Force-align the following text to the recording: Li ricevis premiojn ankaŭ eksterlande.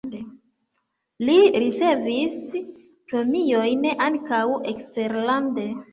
Li 1.27 1.35
ricevis 1.63 2.39
premiojn 3.13 3.87
ankaŭ 4.07 4.43
eksterlande. 4.73 5.69